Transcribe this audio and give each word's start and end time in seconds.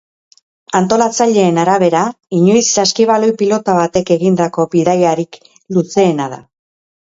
Antolatzaileen 0.77 1.59
arabera, 1.63 2.01
inoiz 2.39 2.63
saskibaloi 2.79 3.31
pilota 3.43 3.77
batek 3.81 4.11
egindako 4.19 4.67
bidaiarik 4.75 5.41
luzeena 5.79 6.31
da. 6.37 6.45